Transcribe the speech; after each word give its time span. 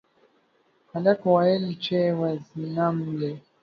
هلک 0.91 1.19
وويل 1.31 1.65
چې 1.85 1.97
وژنم 2.19 2.95
يې 3.21 3.31